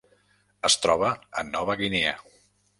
[0.69, 1.13] Es troba
[1.43, 2.19] a Nova Guinea.